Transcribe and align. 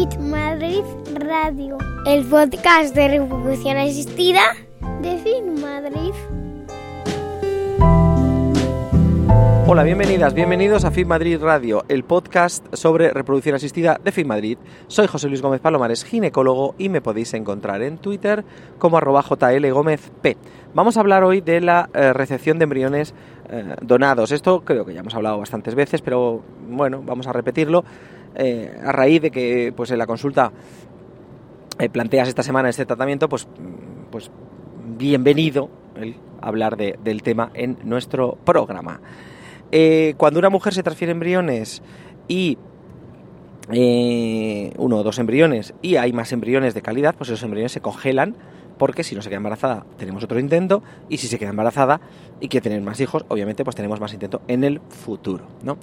Fit 0.00 0.18
Madrid 0.18 0.82
Radio, 1.12 1.76
el 2.06 2.24
podcast 2.24 2.94
de 2.94 3.06
reproducción 3.06 3.76
asistida 3.76 4.40
de 5.02 5.18
Fit 5.18 5.44
Madrid. 5.60 6.14
Hola, 9.66 9.82
bienvenidas, 9.82 10.32
bienvenidos 10.32 10.86
a 10.86 10.90
Fit 10.90 11.06
Madrid 11.06 11.38
Radio, 11.42 11.84
el 11.90 12.04
podcast 12.04 12.64
sobre 12.74 13.10
reproducción 13.10 13.54
asistida 13.56 14.00
de 14.02 14.10
Fit 14.10 14.26
Madrid. 14.26 14.56
Soy 14.86 15.06
José 15.06 15.28
Luis 15.28 15.42
Gómez 15.42 15.60
Palomares, 15.60 16.06
ginecólogo, 16.06 16.74
y 16.78 16.88
me 16.88 17.02
podéis 17.02 17.34
encontrar 17.34 17.82
en 17.82 17.98
Twitter 17.98 18.42
como 18.78 18.96
arroba 18.96 19.22
jlgómezp. 19.22 20.26
Vamos 20.72 20.96
a 20.96 21.00
hablar 21.00 21.24
hoy 21.24 21.42
de 21.42 21.60
la 21.60 21.90
eh, 21.92 22.14
recepción 22.14 22.58
de 22.58 22.64
embriones 22.64 23.12
eh, 23.50 23.76
donados. 23.82 24.32
Esto 24.32 24.62
creo 24.62 24.86
que 24.86 24.94
ya 24.94 25.00
hemos 25.00 25.14
hablado 25.14 25.38
bastantes 25.38 25.74
veces, 25.74 26.00
pero 26.00 26.40
bueno, 26.70 27.02
vamos 27.04 27.26
a 27.26 27.34
repetirlo. 27.34 27.84
Eh, 28.36 28.78
a 28.84 28.92
raíz 28.92 29.22
de 29.22 29.30
que 29.30 29.72
pues 29.76 29.90
en 29.90 29.98
la 29.98 30.06
consulta 30.06 30.52
planteas 31.92 32.28
esta 32.28 32.42
semana 32.42 32.68
este 32.68 32.84
tratamiento, 32.86 33.28
pues, 33.28 33.48
pues 34.10 34.30
bienvenido 34.98 35.70
el 35.96 36.14
hablar 36.40 36.76
de- 36.76 36.98
del 37.02 37.22
tema 37.22 37.50
en 37.54 37.78
nuestro 37.84 38.36
programa. 38.44 39.00
Eh, 39.72 40.14
cuando 40.16 40.38
una 40.38 40.50
mujer 40.50 40.74
se 40.74 40.82
transfiere 40.82 41.12
embriones 41.12 41.82
y 42.28 42.58
eh, 43.72 44.72
uno 44.78 44.96
o 44.98 45.02
dos 45.02 45.18
embriones 45.18 45.74
y 45.80 45.96
hay 45.96 46.12
más 46.12 46.32
embriones 46.32 46.74
de 46.74 46.82
calidad, 46.82 47.14
pues 47.16 47.30
esos 47.30 47.42
embriones 47.44 47.72
se 47.72 47.80
congelan 47.80 48.36
porque 48.78 49.04
si 49.04 49.14
no 49.14 49.22
se 49.22 49.28
queda 49.28 49.36
embarazada 49.38 49.84
tenemos 49.98 50.24
otro 50.24 50.38
intento 50.40 50.82
y 51.08 51.18
si 51.18 51.28
se 51.28 51.38
queda 51.38 51.50
embarazada 51.50 52.00
y 52.40 52.48
quiere 52.48 52.64
tener 52.64 52.80
más 52.82 53.00
hijos, 53.00 53.24
obviamente 53.28 53.64
pues 53.64 53.76
tenemos 53.76 54.00
más 54.00 54.12
intento 54.12 54.42
en 54.48 54.64
el 54.64 54.80
futuro, 54.88 55.44
¿no? 55.62 55.76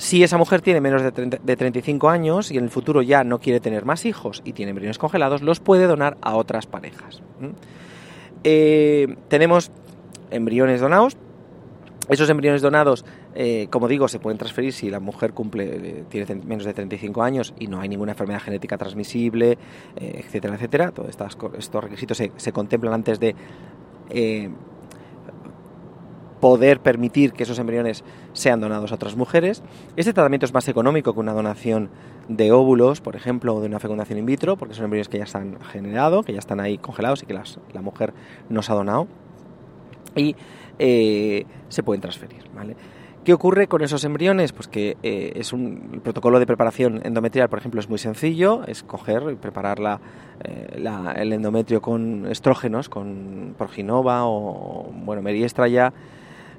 Si 0.00 0.22
esa 0.22 0.38
mujer 0.38 0.62
tiene 0.62 0.80
menos 0.80 1.02
de, 1.02 1.12
30 1.12 1.40
de 1.44 1.56
35 1.56 2.08
años 2.08 2.50
y 2.50 2.56
en 2.56 2.64
el 2.64 2.70
futuro 2.70 3.02
ya 3.02 3.22
no 3.22 3.38
quiere 3.38 3.60
tener 3.60 3.84
más 3.84 4.06
hijos 4.06 4.40
y 4.46 4.54
tiene 4.54 4.70
embriones 4.70 4.96
congelados, 4.96 5.42
los 5.42 5.60
puede 5.60 5.86
donar 5.86 6.16
a 6.22 6.36
otras 6.36 6.66
parejas. 6.66 7.20
Eh, 8.42 9.14
tenemos 9.28 9.70
embriones 10.30 10.80
donados. 10.80 11.18
Esos 12.08 12.30
embriones 12.30 12.62
donados, 12.62 13.04
eh, 13.34 13.66
como 13.68 13.88
digo, 13.88 14.08
se 14.08 14.18
pueden 14.18 14.38
transferir 14.38 14.72
si 14.72 14.88
la 14.88 15.00
mujer 15.00 15.34
cumple, 15.34 15.64
eh, 15.66 16.04
tiene 16.08 16.34
menos 16.46 16.64
de 16.64 16.72
35 16.72 17.22
años 17.22 17.52
y 17.58 17.66
no 17.66 17.78
hay 17.78 17.90
ninguna 17.90 18.12
enfermedad 18.12 18.40
genética 18.40 18.78
transmisible, 18.78 19.58
etcétera, 19.96 20.54
etcétera. 20.54 20.92
Todos 20.92 21.10
estos 21.58 21.84
requisitos 21.84 22.16
se, 22.16 22.52
contemplan 22.52 22.94
antes 22.94 23.20
de 23.20 23.34
poder 26.40 26.80
permitir 26.80 27.32
que 27.32 27.42
esos 27.42 27.58
embriones 27.58 28.04
sean 28.32 28.60
donados 28.60 28.92
a 28.92 28.94
otras 28.94 29.16
mujeres. 29.16 29.62
Este 29.96 30.12
tratamiento 30.12 30.46
es 30.46 30.54
más 30.54 30.66
económico 30.68 31.12
que 31.12 31.20
una 31.20 31.32
donación 31.32 31.90
de 32.28 32.52
óvulos, 32.52 33.00
por 33.00 33.16
ejemplo, 33.16 33.54
o 33.54 33.60
de 33.60 33.66
una 33.66 33.78
fecundación 33.78 34.18
in 34.18 34.26
vitro, 34.26 34.56
porque 34.56 34.74
son 34.74 34.84
embriones 34.84 35.08
que 35.08 35.18
ya 35.18 35.24
están 35.24 35.60
generados, 35.60 36.24
que 36.24 36.32
ya 36.32 36.38
están 36.38 36.60
ahí 36.60 36.78
congelados 36.78 37.22
y 37.22 37.26
que 37.26 37.34
la 37.34 37.82
mujer 37.82 38.14
nos 38.48 38.70
ha 38.70 38.74
donado. 38.74 39.06
Y 40.16 40.34
eh, 40.78 41.44
se 41.68 41.82
pueden 41.82 42.00
transferir. 42.00 42.44
¿vale? 42.54 42.74
¿Qué 43.24 43.34
ocurre 43.34 43.66
con 43.66 43.82
esos 43.82 44.02
embriones? 44.04 44.52
Pues 44.52 44.66
que 44.66 44.96
eh, 45.02 45.32
es 45.36 45.52
un 45.52 45.90
el 45.92 46.00
protocolo 46.00 46.38
de 46.38 46.46
preparación 46.46 47.02
endometrial, 47.04 47.50
por 47.50 47.58
ejemplo, 47.58 47.78
es 47.78 47.88
muy 47.90 47.98
sencillo, 47.98 48.62
es 48.66 48.82
coger 48.82 49.24
y 49.30 49.34
preparar 49.34 49.78
la, 49.78 50.00
eh, 50.42 50.82
el 51.16 51.32
endometrio 51.34 51.82
con 51.82 52.26
estrógenos, 52.30 52.88
con 52.88 53.54
proginova 53.58 54.24
o, 54.24 54.90
bueno, 55.04 55.20
meriestra 55.20 55.68
ya. 55.68 55.92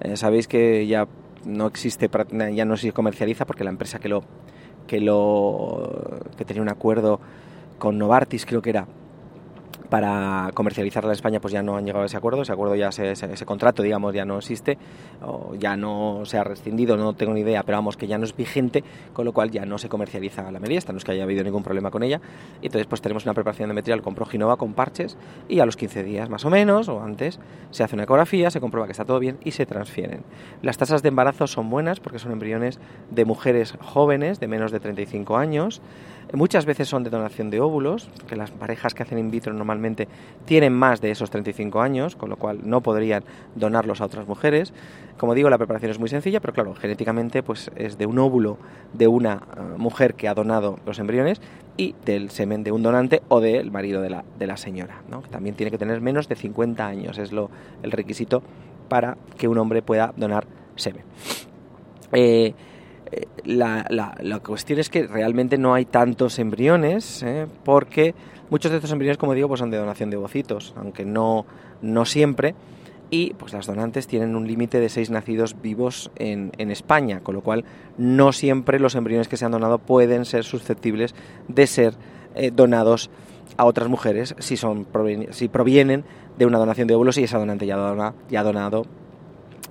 Eh, 0.00 0.16
sabéis 0.16 0.46
que 0.46 0.86
ya 0.86 1.06
no 1.44 1.66
existe, 1.66 2.10
ya 2.52 2.64
no 2.64 2.76
se 2.76 2.92
comercializa 2.92 3.46
porque 3.46 3.64
la 3.64 3.70
empresa 3.70 3.98
que 3.98 4.08
lo 4.08 4.22
que 4.86 5.00
lo 5.00 6.20
que 6.36 6.44
tenía 6.44 6.62
un 6.62 6.68
acuerdo 6.68 7.20
con 7.78 7.98
Novartis, 7.98 8.46
creo 8.46 8.62
que 8.62 8.70
era, 8.70 8.86
para 9.90 10.50
comercializarla 10.54 11.10
en 11.10 11.14
España 11.14 11.40
pues 11.40 11.52
ya 11.52 11.62
no 11.62 11.76
han 11.76 11.84
llegado 11.86 12.02
a 12.02 12.06
ese 12.06 12.16
acuerdo, 12.16 12.42
ese 12.42 12.52
acuerdo 12.52 12.74
ya 12.74 12.92
se- 12.92 13.12
ese, 13.12 13.32
ese 13.32 13.46
contrato 13.46 13.82
digamos 13.82 14.14
ya 14.14 14.24
no 14.24 14.38
existe 14.38 14.76
o 15.22 15.54
ya 15.54 15.76
no 15.76 16.22
se 16.24 16.38
ha 16.38 16.44
rescindido, 16.44 16.96
no 16.96 17.14
tengo 17.14 17.32
ni 17.34 17.40
idea, 17.40 17.62
pero 17.62 17.78
vamos 17.78 17.96
que 17.96 18.06
ya 18.06 18.18
no 18.18 18.24
es 18.24 18.36
vigente, 18.36 18.84
con 19.12 19.24
lo 19.24 19.32
cual 19.32 19.50
ya 19.50 19.64
no 19.64 19.78
se 19.78 19.88
comercializa 19.88 20.50
la 20.50 20.60
mediesta, 20.60 20.92
no 20.92 20.98
es 20.98 21.04
que 21.04 21.12
haya 21.12 21.24
habido 21.24 21.42
ningún 21.44 21.62
problema 21.62 21.90
con 21.90 22.02
ella, 22.02 22.20
y 22.60 22.66
entonces 22.66 22.86
pues 22.86 23.00
tenemos 23.00 23.24
una 23.24 23.34
preparación 23.34 23.68
de 23.68 23.74
material 23.74 24.02
con 24.02 24.14
proginova, 24.14 24.56
con 24.56 24.74
parches, 24.74 25.16
y 25.48 25.60
a 25.60 25.66
los 25.66 25.76
15 25.76 26.02
días 26.02 26.28
más 26.28 26.44
o 26.44 26.50
menos, 26.50 26.88
o 26.88 27.02
antes, 27.02 27.38
se 27.70 27.82
hace 27.82 27.94
una 27.96 28.04
ecografía, 28.04 28.50
se 28.50 28.60
comprueba 28.60 28.86
que 28.86 28.92
está 28.92 29.04
todo 29.04 29.18
bien 29.18 29.38
y 29.44 29.52
se 29.52 29.66
transfieren. 29.66 30.22
Las 30.62 30.76
tasas 30.78 31.02
de 31.02 31.08
embarazo 31.08 31.46
son 31.46 31.70
buenas 31.70 32.00
porque 32.00 32.18
son 32.18 32.32
embriones 32.32 32.78
de 33.10 33.24
mujeres 33.24 33.74
jóvenes 33.80 34.38
de 34.40 34.48
menos 34.48 34.70
de 34.72 34.80
35 34.80 35.36
años, 35.36 35.80
Muchas 36.34 36.66
veces 36.66 36.88
son 36.90 37.04
de 37.04 37.08
donación 37.10 37.48
de 37.48 37.58
óvulos, 37.58 38.10
que 38.28 38.36
las 38.36 38.50
parejas 38.50 38.92
que 38.92 39.02
hacen 39.02 39.16
in 39.18 39.30
vitro 39.30 39.54
normalmente 39.54 39.77
tienen 40.44 40.72
más 40.72 41.00
de 41.00 41.10
esos 41.10 41.30
35 41.30 41.80
años, 41.80 42.16
con 42.16 42.30
lo 42.30 42.36
cual 42.36 42.60
no 42.64 42.80
podrían 42.80 43.22
donarlos 43.54 44.00
a 44.00 44.04
otras 44.06 44.26
mujeres. 44.26 44.72
Como 45.16 45.34
digo, 45.34 45.50
la 45.50 45.58
preparación 45.58 45.90
es 45.90 45.98
muy 45.98 46.08
sencilla, 46.08 46.40
pero 46.40 46.52
claro, 46.52 46.74
genéticamente 46.74 47.42
pues 47.42 47.70
es 47.76 47.98
de 47.98 48.06
un 48.06 48.18
óvulo 48.18 48.56
de 48.92 49.08
una 49.08 49.34
eh, 49.56 49.60
mujer 49.76 50.14
que 50.14 50.28
ha 50.28 50.34
donado 50.34 50.78
los 50.86 50.98
embriones 50.98 51.40
y 51.76 51.94
del 52.04 52.30
semen 52.30 52.62
de 52.64 52.72
un 52.72 52.82
donante 52.82 53.22
o 53.28 53.40
del 53.40 53.70
marido 53.70 54.00
de 54.02 54.10
la, 54.10 54.24
de 54.38 54.46
la 54.46 54.56
señora, 54.56 55.02
que 55.22 55.28
también 55.28 55.54
tiene 55.54 55.70
que 55.70 55.78
tener 55.78 56.00
menos 56.00 56.28
de 56.28 56.36
50 56.36 56.86
años, 56.86 57.18
es 57.18 57.32
lo, 57.32 57.50
el 57.82 57.90
requisito 57.92 58.42
para 58.88 59.16
que 59.36 59.48
un 59.48 59.58
hombre 59.58 59.82
pueda 59.82 60.12
donar 60.16 60.46
semen. 60.76 61.02
Eh, 62.12 62.54
eh, 63.10 63.26
la, 63.44 63.86
la- 63.90 64.14
la 64.20 64.40
cuestión 64.40 64.78
es 64.78 64.88
que 64.90 65.06
realmente 65.06 65.58
no 65.58 65.74
hay 65.74 65.84
tantos 65.84 66.38
embriones, 66.38 67.22
¿eh? 67.22 67.46
porque 67.64 68.14
muchos 68.50 68.70
de 68.70 68.76
estos 68.78 68.90
embriones, 68.92 69.18
como 69.18 69.34
digo, 69.34 69.48
pues 69.48 69.60
son 69.60 69.70
de 69.70 69.76
donación 69.78 70.10
de 70.10 70.16
ovocitos, 70.16 70.74
aunque 70.76 71.04
no, 71.04 71.46
no 71.82 72.04
siempre. 72.04 72.54
Y 73.10 73.32
pues 73.34 73.54
las 73.54 73.66
donantes 73.66 74.06
tienen 74.06 74.36
un 74.36 74.46
límite 74.46 74.80
de 74.80 74.90
seis 74.90 75.08
nacidos 75.08 75.56
vivos 75.62 76.10
en, 76.16 76.52
en 76.58 76.70
España, 76.70 77.20
con 77.20 77.34
lo 77.34 77.40
cual 77.40 77.64
no 77.96 78.32
siempre 78.32 78.78
los 78.78 78.94
embriones 78.96 79.28
que 79.28 79.38
se 79.38 79.46
han 79.46 79.52
donado 79.52 79.78
pueden 79.78 80.26
ser 80.26 80.44
susceptibles 80.44 81.14
de 81.48 81.66
ser 81.66 81.94
eh, 82.34 82.50
donados 82.54 83.08
a 83.56 83.64
otras 83.64 83.88
mujeres 83.88 84.34
si, 84.40 84.58
son, 84.58 84.86
si 85.30 85.48
provienen 85.48 86.04
de 86.36 86.44
una 86.44 86.58
donación 86.58 86.86
de 86.86 86.94
óvulos 86.94 87.16
y 87.16 87.24
esa 87.24 87.38
donante 87.38 87.64
ya, 87.66 87.76
dona- 87.78 88.12
ya 88.28 88.40
ha 88.40 88.44
donado 88.44 88.84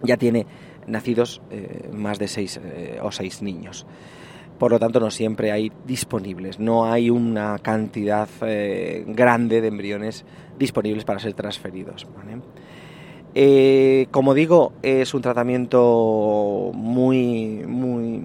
ya 0.01 0.17
tiene 0.17 0.47
nacidos 0.87 1.41
eh, 1.51 1.89
más 1.93 2.17
de 2.17 2.27
seis 2.27 2.59
eh, 2.63 2.99
o 3.03 3.11
seis 3.11 3.41
niños. 3.43 3.85
Por 4.57 4.71
lo 4.71 4.79
tanto, 4.79 4.99
no 4.99 5.11
siempre 5.11 5.51
hay 5.51 5.71
disponibles, 5.85 6.59
no 6.59 6.91
hay 6.91 7.09
una 7.09 7.59
cantidad 7.59 8.27
eh, 8.41 9.03
grande 9.07 9.61
de 9.61 9.67
embriones 9.67 10.25
disponibles 10.57 11.05
para 11.05 11.19
ser 11.19 11.33
transferidos. 11.33 12.07
Eh, 13.35 14.07
como 14.09 14.33
digo, 14.33 14.73
es 14.81 15.13
un 15.13 15.21
tratamiento 15.21 16.71
muy, 16.73 17.63
muy, 17.67 18.23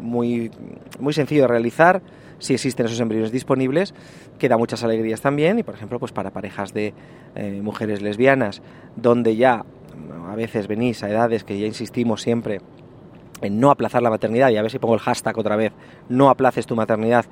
muy, 0.00 0.50
muy 0.98 1.12
sencillo 1.12 1.42
de 1.42 1.48
realizar. 1.48 2.00
Si 2.38 2.54
existen 2.54 2.86
esos 2.86 3.00
embriones 3.00 3.30
disponibles, 3.30 3.94
que 4.38 4.48
da 4.48 4.56
muchas 4.56 4.82
alegrías 4.82 5.20
también, 5.20 5.58
y 5.58 5.62
por 5.62 5.74
ejemplo, 5.74 5.98
pues 5.98 6.12
para 6.12 6.30
parejas 6.30 6.72
de 6.72 6.94
eh, 7.34 7.60
mujeres 7.62 8.00
lesbianas, 8.00 8.62
donde 8.96 9.36
ya 9.36 9.64
a 10.26 10.34
veces 10.34 10.68
venís 10.68 11.02
a 11.02 11.10
edades 11.10 11.44
que 11.44 11.58
ya 11.58 11.66
insistimos 11.66 12.22
siempre 12.22 12.60
en 13.40 13.60
no 13.60 13.70
aplazar 13.70 14.02
la 14.02 14.10
maternidad, 14.10 14.50
y 14.50 14.56
a 14.56 14.62
ver 14.62 14.70
si 14.70 14.78
pongo 14.78 14.94
el 14.94 15.00
hashtag 15.00 15.36
otra 15.38 15.56
vez, 15.56 15.72
no 16.08 16.30
aplaces 16.30 16.66
tu 16.66 16.76
maternidad, 16.76 17.26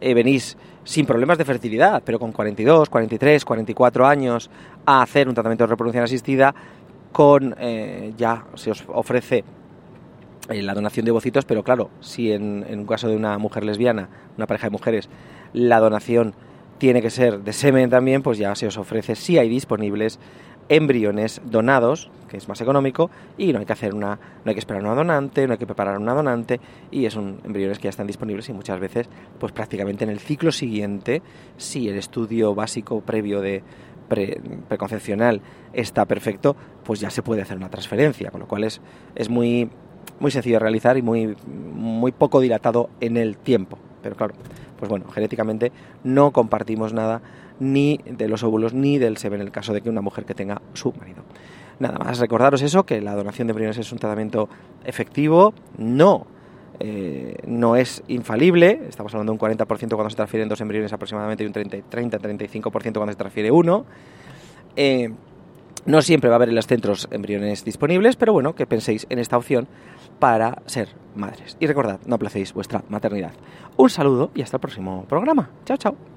eh, 0.00 0.14
venís 0.14 0.56
sin 0.84 1.06
problemas 1.06 1.38
de 1.38 1.44
fertilidad, 1.44 2.02
pero 2.04 2.18
con 2.18 2.32
42, 2.32 2.88
43, 2.88 3.44
44 3.44 4.06
años 4.06 4.50
a 4.84 5.02
hacer 5.02 5.28
un 5.28 5.34
tratamiento 5.34 5.64
de 5.64 5.68
reproducción 5.68 6.04
asistida, 6.04 6.54
con 7.12 7.54
eh, 7.58 8.12
ya 8.16 8.44
se 8.54 8.70
os 8.70 8.84
ofrece 8.88 9.44
eh, 10.48 10.62
la 10.62 10.74
donación 10.74 11.04
de 11.04 11.12
ovocitos, 11.12 11.44
pero 11.44 11.64
claro, 11.64 11.90
si 12.00 12.30
en, 12.30 12.64
en 12.68 12.80
un 12.80 12.86
caso 12.86 13.08
de 13.08 13.16
una 13.16 13.38
mujer 13.38 13.64
lesbiana, 13.64 14.08
una 14.36 14.46
pareja 14.46 14.66
de 14.66 14.70
mujeres, 14.70 15.08
la 15.52 15.80
donación 15.80 16.34
tiene 16.78 17.00
que 17.00 17.10
ser 17.10 17.40
de 17.40 17.52
semen 17.52 17.90
también, 17.90 18.22
pues 18.22 18.38
ya 18.38 18.54
se 18.54 18.66
os 18.66 18.76
ofrece, 18.76 19.14
si 19.14 19.38
hay 19.38 19.48
disponibles, 19.48 20.18
embriones 20.68 21.40
donados, 21.44 22.10
que 22.28 22.36
es 22.36 22.48
más 22.48 22.60
económico, 22.60 23.10
y 23.38 23.52
no 23.52 23.60
hay 23.60 23.66
que 23.66 23.72
hacer 23.72 23.94
una, 23.94 24.18
no 24.44 24.48
hay 24.48 24.54
que 24.54 24.58
esperar 24.58 24.82
una 24.82 24.94
donante, 24.94 25.46
no 25.46 25.52
hay 25.52 25.58
que 25.58 25.66
preparar 25.66 25.98
una 25.98 26.12
donante, 26.14 26.60
y 26.90 27.08
son 27.10 27.38
embriones 27.44 27.78
que 27.78 27.84
ya 27.84 27.90
están 27.90 28.06
disponibles 28.06 28.48
y 28.48 28.52
muchas 28.52 28.80
veces, 28.80 29.08
pues 29.38 29.52
prácticamente 29.52 30.04
en 30.04 30.10
el 30.10 30.18
ciclo 30.18 30.50
siguiente, 30.50 31.22
si 31.56 31.88
el 31.88 31.96
estudio 31.96 32.54
básico 32.54 33.00
previo 33.00 33.40
de 33.40 33.62
pre- 34.08 34.40
preconcepcional 34.68 35.40
está 35.72 36.04
perfecto, 36.04 36.56
pues 36.84 37.00
ya 37.00 37.10
se 37.10 37.22
puede 37.22 37.42
hacer 37.42 37.56
una 37.56 37.70
transferencia, 37.70 38.30
con 38.30 38.40
lo 38.40 38.48
cual 38.48 38.64
es, 38.64 38.80
es 39.14 39.28
muy, 39.28 39.70
muy 40.18 40.30
sencillo 40.30 40.56
de 40.56 40.60
realizar 40.60 40.96
y 40.96 41.02
muy, 41.02 41.36
muy 41.46 42.12
poco 42.12 42.40
dilatado 42.40 42.90
en 43.00 43.16
el 43.16 43.36
tiempo. 43.36 43.78
Pero 44.02 44.16
claro, 44.16 44.34
pues 44.78 44.88
bueno, 44.88 45.06
genéticamente 45.10 45.72
no 46.04 46.32
compartimos 46.32 46.92
nada 46.92 47.22
ni 47.60 48.00
de 48.04 48.28
los 48.28 48.42
óvulos 48.42 48.74
ni 48.74 48.98
del 48.98 49.16
semen 49.16 49.40
en 49.40 49.46
el 49.46 49.52
caso 49.52 49.72
de 49.72 49.80
que 49.80 49.90
una 49.90 50.00
mujer 50.00 50.24
que 50.24 50.34
tenga 50.34 50.60
su 50.74 50.92
marido. 50.92 51.22
Nada 51.78 51.98
más, 51.98 52.18
recordaros 52.18 52.62
eso, 52.62 52.84
que 52.84 53.00
la 53.00 53.14
donación 53.14 53.48
de 53.48 53.52
embriones 53.52 53.76
es 53.78 53.92
un 53.92 53.98
tratamiento 53.98 54.48
efectivo, 54.84 55.52
no, 55.76 56.26
eh, 56.80 57.36
no 57.46 57.76
es 57.76 58.02
infalible, 58.08 58.80
estamos 58.88 59.12
hablando 59.14 59.32
de 59.32 59.38
un 59.38 59.56
40% 59.56 59.66
cuando 59.94 60.10
se 60.10 60.16
transfieren 60.16 60.48
dos 60.48 60.60
embriones 60.60 60.92
aproximadamente 60.92 61.44
y 61.44 61.46
un 61.46 61.52
30-35% 61.52 62.70
cuando 62.94 63.12
se 63.12 63.18
transfiere 63.18 63.50
uno. 63.50 63.84
Eh, 64.74 65.10
no 65.84 66.02
siempre 66.02 66.28
va 66.28 66.34
a 66.34 66.38
haber 66.38 66.48
en 66.48 66.56
los 66.56 66.66
centros 66.66 67.08
embriones 67.10 67.64
disponibles, 67.64 68.16
pero 68.16 68.32
bueno, 68.32 68.54
que 68.54 68.66
penséis 68.66 69.06
en 69.08 69.18
esta 69.18 69.36
opción 69.36 69.68
para 70.18 70.62
ser 70.66 70.88
madres. 71.14 71.56
Y 71.60 71.66
recordad, 71.66 72.00
no 72.06 72.16
aplacéis 72.16 72.52
vuestra 72.52 72.82
maternidad. 72.88 73.32
Un 73.76 73.90
saludo 73.90 74.30
y 74.34 74.42
hasta 74.42 74.56
el 74.56 74.60
próximo 74.60 75.04
programa. 75.08 75.50
Chao, 75.64 75.76
chao. 75.76 76.15